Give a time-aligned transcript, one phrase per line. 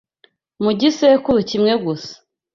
[0.63, 2.13] Mu gisekuru kimwe gusa